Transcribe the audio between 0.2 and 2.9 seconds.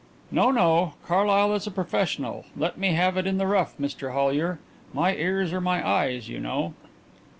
"No, no; Carlyle is a professional. Let